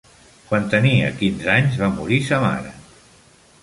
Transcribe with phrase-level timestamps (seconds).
[0.45, 2.77] Quan tenia quinze anys, va morir sa mare.